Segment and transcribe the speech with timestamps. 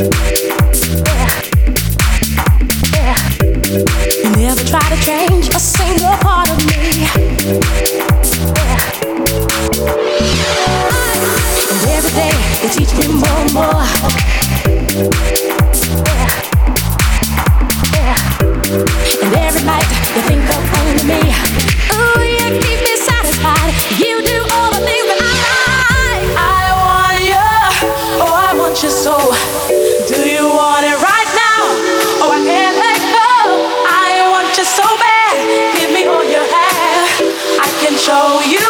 [0.00, 0.37] away.
[38.20, 38.67] Never try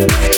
[0.00, 0.29] Thank